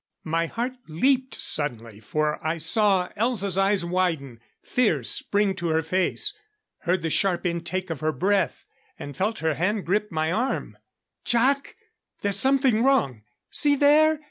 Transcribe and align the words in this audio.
My 0.23 0.47
heart 0.47 0.77
leaped 0.87 1.35
suddenly, 1.35 1.99
for 1.99 2.39
I 2.43 2.57
saw 2.57 3.09
Elza's 3.15 3.55
eyes 3.55 3.85
widen, 3.85 4.39
fear 4.63 5.03
spring 5.03 5.53
to 5.57 5.67
her 5.67 5.83
face; 5.83 6.33
heard 6.79 7.03
the 7.03 7.11
sharp 7.11 7.45
intake 7.45 7.91
of 7.91 7.99
her 7.99 8.11
breath, 8.11 8.65
and 8.97 9.15
felt 9.15 9.37
her 9.45 9.53
hand 9.53 9.85
grip 9.85 10.11
my 10.11 10.31
arm. 10.31 10.75
"Jac! 11.23 11.75
There's 12.21 12.39
something 12.39 12.81
wrong! 12.81 13.21
See 13.51 13.75
there? 13.75 14.19